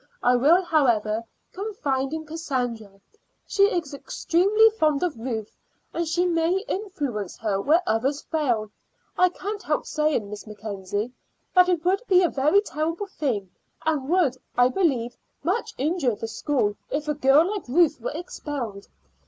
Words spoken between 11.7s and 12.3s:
would be a